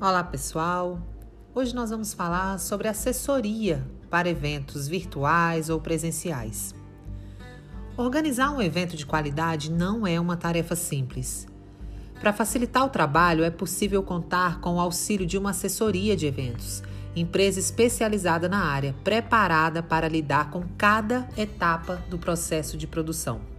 [0.00, 1.00] Olá, pessoal.
[1.52, 6.72] Hoje nós vamos falar sobre assessoria para eventos virtuais ou presenciais.
[7.96, 11.48] Organizar um evento de qualidade não é uma tarefa simples.
[12.20, 16.80] Para facilitar o trabalho, é possível contar com o auxílio de uma assessoria de eventos,
[17.16, 23.57] empresa especializada na área, preparada para lidar com cada etapa do processo de produção.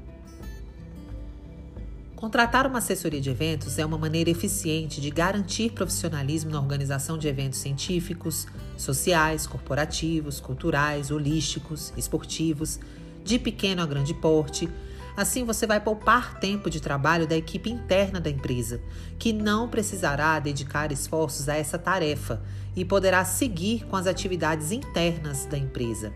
[2.19, 7.29] Contratar uma assessoria de eventos é uma maneira eficiente de garantir profissionalismo na organização de
[7.29, 12.77] eventos científicos, sociais, corporativos, culturais, holísticos, esportivos,
[13.23, 14.69] de pequeno a grande porte.
[15.15, 18.81] Assim, você vai poupar tempo de trabalho da equipe interna da empresa,
[19.17, 22.41] que não precisará dedicar esforços a essa tarefa
[22.75, 26.11] e poderá seguir com as atividades internas da empresa.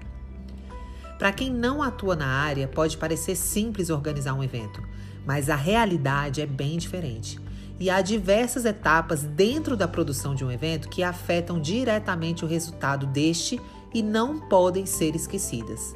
[1.18, 4.84] Para quem não atua na área, pode parecer simples organizar um evento,
[5.26, 7.40] mas a realidade é bem diferente.
[7.80, 13.06] E há diversas etapas dentro da produção de um evento que afetam diretamente o resultado
[13.08, 13.60] deste
[13.94, 15.96] e não podem ser esquecidas.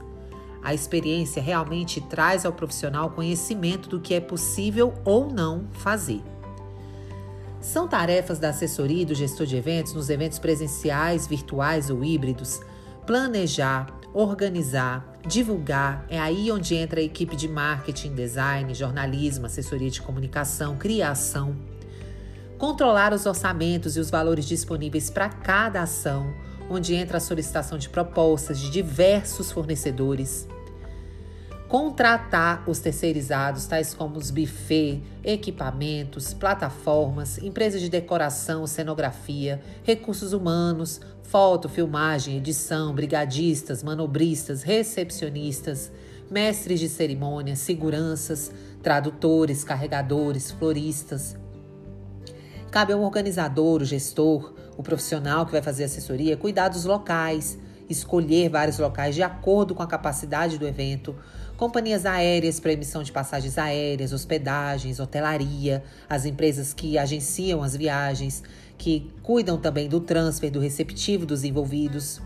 [0.64, 6.22] A experiência realmente traz ao profissional conhecimento do que é possível ou não fazer.
[7.62, 12.60] São tarefas da assessoria e do gestor de eventos nos eventos presenciais, virtuais ou híbridos
[13.06, 16.06] planejar, organizar, divulgar.
[16.10, 21.56] É aí onde entra a equipe de marketing, design, jornalismo, assessoria de comunicação, criação.
[22.58, 26.34] Controlar os orçamentos e os valores disponíveis para cada ação,
[26.68, 30.48] onde entra a solicitação de propostas de diversos fornecedores.
[31.68, 41.02] Contratar os terceirizados, tais como os buffet, equipamentos, plataformas, empresas de decoração, cenografia, recursos humanos,
[41.28, 45.92] foto, filmagem, edição, brigadistas, manobristas, recepcionistas,
[46.32, 51.36] mestres de cerimônia, seguranças, tradutores, carregadores, floristas.
[52.72, 57.60] Cabe ao organizador, o gestor, o profissional que vai fazer assessoria, cuidar dos locais,
[57.90, 61.14] escolher vários locais de acordo com a capacidade do evento,
[61.58, 68.44] companhias aéreas para emissão de passagens aéreas, hospedagens, hotelaria, as empresas que agenciam as viagens,
[68.78, 72.22] que cuidam também do transfer do receptivo dos envolvidos,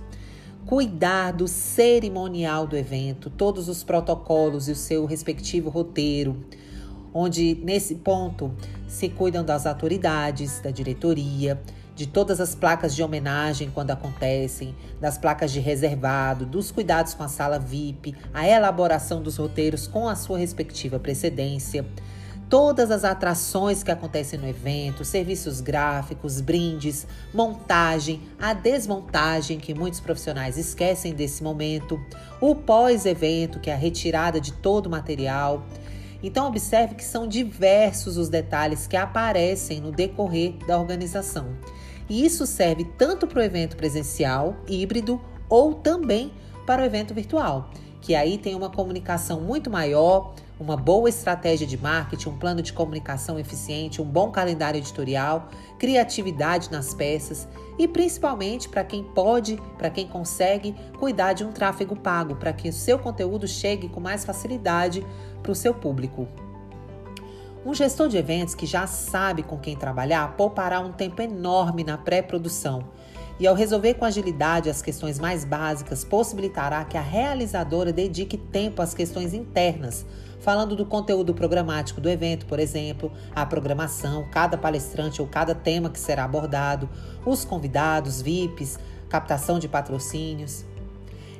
[0.65, 6.45] cuidar do cerimonial do evento, todos os protocolos e o seu respectivo roteiro,
[7.13, 8.53] onde nesse ponto
[8.87, 11.61] se cuidam das autoridades, da diretoria,
[11.95, 17.23] de todas as placas de homenagem quando acontecem, das placas de reservado, dos cuidados com
[17.23, 21.85] a sala VIP, a elaboração dos roteiros com a sua respectiva precedência,
[22.51, 30.01] todas as atrações que acontecem no evento, serviços gráficos, brindes, montagem, a desmontagem que muitos
[30.01, 31.97] profissionais esquecem desse momento,
[32.41, 35.65] o pós-evento, que é a retirada de todo o material.
[36.21, 41.55] Então, observe que são diversos os detalhes que aparecem no decorrer da organização.
[42.11, 46.33] E isso serve tanto para o evento presencial, híbrido, ou também
[46.67, 47.69] para o evento virtual,
[48.01, 52.73] que aí tem uma comunicação muito maior, uma boa estratégia de marketing, um plano de
[52.73, 55.47] comunicação eficiente, um bom calendário editorial,
[55.79, 57.47] criatividade nas peças
[57.79, 62.67] e principalmente para quem pode, para quem consegue cuidar de um tráfego pago, para que
[62.67, 65.01] o seu conteúdo chegue com mais facilidade
[65.41, 66.27] para o seu público.
[67.63, 71.95] Um gestor de eventos que já sabe com quem trabalhar poupará um tempo enorme na
[71.95, 72.85] pré-produção
[73.39, 78.81] e, ao resolver com agilidade as questões mais básicas, possibilitará que a realizadora dedique tempo
[78.81, 80.03] às questões internas,
[80.39, 85.91] falando do conteúdo programático do evento, por exemplo, a programação, cada palestrante ou cada tema
[85.91, 86.89] que será abordado,
[87.23, 90.65] os convidados, VIPs, captação de patrocínios.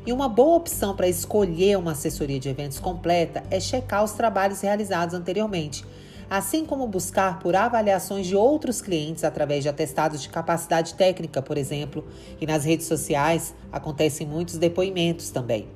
[0.05, 4.61] E uma boa opção para escolher uma assessoria de eventos completa é checar os trabalhos
[4.61, 5.83] realizados anteriormente
[6.31, 11.57] assim como buscar por avaliações de outros clientes através de atestados de capacidade técnica, por
[11.57, 12.07] exemplo,
[12.39, 15.67] e nas redes sociais acontecem muitos depoimentos também.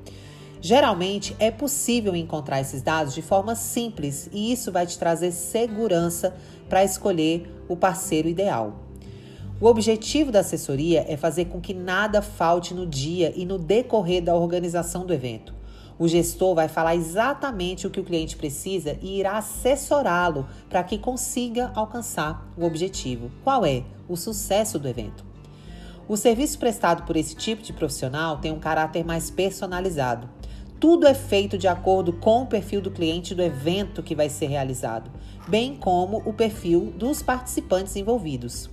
[0.62, 6.34] Geralmente é possível encontrar esses dados de forma simples e isso vai te trazer segurança
[6.70, 8.80] para escolher o parceiro ideal.
[9.60, 14.24] O objetivo da assessoria é fazer com que nada falte no dia e no decorrer
[14.24, 15.55] da organização do evento.
[15.98, 20.98] O gestor vai falar exatamente o que o cliente precisa e irá assessorá-lo para que
[20.98, 23.32] consiga alcançar o objetivo.
[23.44, 23.84] Qual é?
[24.08, 25.24] O sucesso do evento.
[26.08, 30.30] O serviço prestado por esse tipo de profissional tem um caráter mais personalizado.
[30.80, 34.48] Tudo é feito de acordo com o perfil do cliente do evento que vai ser
[34.48, 35.10] realizado,
[35.48, 38.70] bem como o perfil dos participantes envolvidos.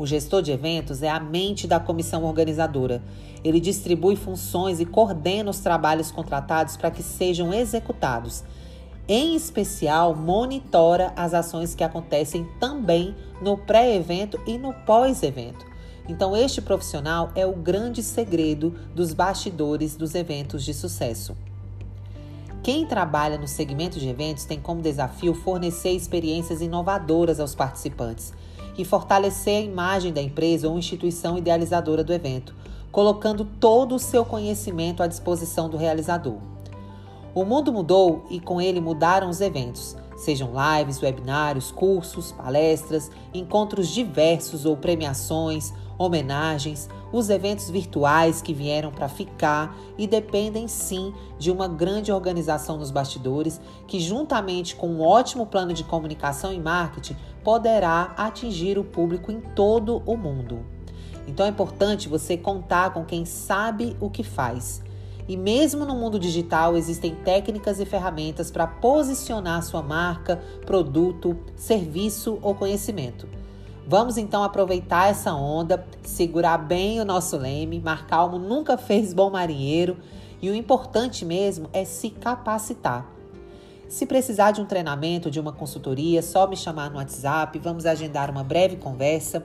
[0.00, 3.02] O gestor de eventos é a mente da comissão organizadora.
[3.44, 8.42] Ele distribui funções e coordena os trabalhos contratados para que sejam executados.
[9.06, 15.66] Em especial, monitora as ações que acontecem também no pré-evento e no pós-evento.
[16.08, 21.36] Então, este profissional é o grande segredo dos bastidores dos eventos de sucesso.
[22.62, 28.32] Quem trabalha no segmento de eventos tem como desafio fornecer experiências inovadoras aos participantes
[28.80, 32.54] e fortalecer a imagem da empresa ou instituição idealizadora do evento,
[32.90, 36.38] colocando todo o seu conhecimento à disposição do realizador.
[37.34, 43.88] O mundo mudou e com ele mudaram os eventos, sejam lives, webinários, cursos, palestras, encontros
[43.88, 51.50] diversos ou premiações, homenagens, os eventos virtuais que vieram para ficar e dependem sim de
[51.50, 57.16] uma grande organização nos bastidores que, juntamente com um ótimo plano de comunicação e marketing,
[57.42, 60.64] poderá atingir o público em todo o mundo.
[61.26, 64.82] Então é importante você contar com quem sabe o que faz.
[65.30, 72.40] E mesmo no mundo digital existem técnicas e ferramentas para posicionar sua marca, produto, serviço
[72.42, 73.28] ou conhecimento.
[73.86, 79.30] Vamos então aproveitar essa onda, segurar bem o nosso leme, mar calmo nunca fez bom
[79.30, 79.98] marinheiro
[80.42, 83.06] e o importante mesmo é se capacitar.
[83.88, 88.32] Se precisar de um treinamento, de uma consultoria, só me chamar no WhatsApp, vamos agendar
[88.32, 89.44] uma breve conversa.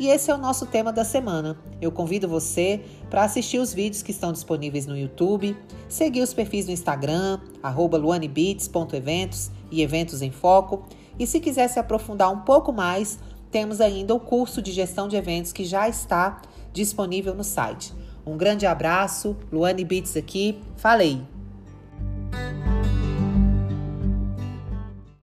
[0.00, 1.58] E esse é o nosso tema da semana.
[1.78, 2.80] Eu convido você
[3.10, 5.54] para assistir os vídeos que estão disponíveis no YouTube,
[5.90, 7.38] seguir os perfis no Instagram,
[7.98, 10.86] luanebeats.eventos e Eventos em Foco.
[11.18, 13.18] E se quiser se aprofundar um pouco mais,
[13.50, 16.40] temos ainda o curso de gestão de eventos que já está
[16.72, 17.92] disponível no site.
[18.24, 21.39] Um grande abraço, Luane Beats aqui, falei!